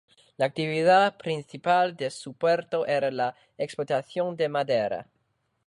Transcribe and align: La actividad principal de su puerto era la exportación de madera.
La 0.37 0.47
actividad 0.47 1.15
principal 1.17 1.95
de 1.95 2.09
su 2.09 2.33
puerto 2.33 2.87
era 2.87 3.11
la 3.11 3.35
exportación 3.55 4.35
de 4.35 4.49
madera. 4.49 5.05